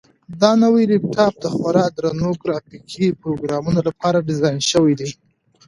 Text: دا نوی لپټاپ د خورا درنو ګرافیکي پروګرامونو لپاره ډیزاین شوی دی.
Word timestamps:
دا 0.41 0.51
نوی 0.63 0.83
لپټاپ 0.91 1.33
د 1.39 1.45
خورا 1.55 1.85
درنو 1.97 2.31
ګرافیکي 2.43 3.07
پروګرامونو 3.21 3.79
لپاره 3.87 4.25
ډیزاین 4.27 4.59
شوی 4.71 4.93
دی. 4.99 5.09